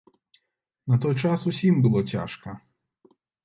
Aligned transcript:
На 0.93 0.99
той 1.03 1.13
час 1.25 1.45
усім 1.53 1.79
было 1.87 2.05
цяжка. 2.15 2.59